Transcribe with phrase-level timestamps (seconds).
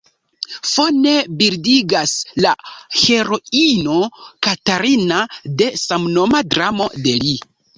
[0.69, 2.13] Fone bildigas
[2.45, 2.53] la
[3.01, 3.99] heroino
[4.49, 5.21] "Katarina"
[5.61, 7.39] de samnoma dramo de li.